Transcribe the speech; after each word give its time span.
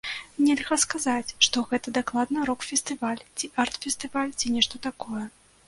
Нельга 0.45 0.77
сказаць, 0.83 1.35
што 1.47 1.63
гэта 1.73 1.93
дакладна 1.99 2.47
рок-фестываль, 2.51 3.23
ці 3.39 3.53
арт-фестываль 3.67 4.35
ці 4.41 4.57
нешта 4.59 4.85
такое. 4.91 5.25